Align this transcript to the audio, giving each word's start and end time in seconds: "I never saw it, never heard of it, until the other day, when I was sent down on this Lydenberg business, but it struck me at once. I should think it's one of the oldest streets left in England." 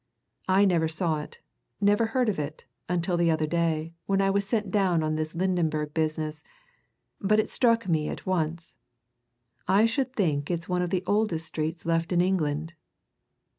"I 0.49 0.65
never 0.65 0.87
saw 0.87 1.21
it, 1.21 1.37
never 1.79 2.07
heard 2.07 2.27
of 2.27 2.39
it, 2.39 2.65
until 2.89 3.17
the 3.17 3.29
other 3.29 3.45
day, 3.45 3.93
when 4.07 4.19
I 4.19 4.31
was 4.31 4.47
sent 4.47 4.71
down 4.71 5.03
on 5.03 5.13
this 5.13 5.35
Lydenberg 5.35 5.93
business, 5.93 6.41
but 7.19 7.39
it 7.39 7.51
struck 7.51 7.87
me 7.87 8.09
at 8.09 8.25
once. 8.25 8.75
I 9.67 9.85
should 9.85 10.13
think 10.15 10.49
it's 10.49 10.67
one 10.67 10.81
of 10.81 10.89
the 10.89 11.03
oldest 11.05 11.45
streets 11.45 11.85
left 11.85 12.11
in 12.11 12.19
England." 12.19 12.73